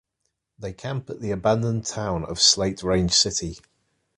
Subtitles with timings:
[0.57, 3.59] They camp at the abandoned town of Slate Range City.